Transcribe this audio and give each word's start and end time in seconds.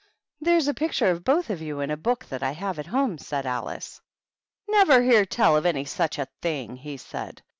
"There's 0.41 0.67
a 0.67 0.73
picture 0.73 1.11
of 1.11 1.23
both 1.23 1.51
of 1.51 1.61
you 1.61 1.79
in 1.79 1.91
a 1.91 1.95
book 1.95 2.25
that 2.29 2.41
I 2.41 2.53
have 2.53 2.79
at 2.79 2.87
home," 2.87 3.19
said 3.19 3.45
Alice." 3.45 4.01
Never 4.67 5.03
hear 5.03 5.25
tell 5.27 5.55
of 5.55 5.63
any 5.63 5.85
such 5.85 6.17
a 6.17 6.27
thing," 6.41 6.75
he 6.77 6.97
said. 6.97 7.43